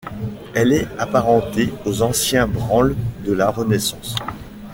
Elle 0.55 0.73
est 0.73 0.87
apparentée 0.97 1.71
aux 1.85 2.01
anciens 2.01 2.47
branles 2.47 2.95
de 3.23 3.33
la 3.33 3.51
Renaissance. 3.51 4.15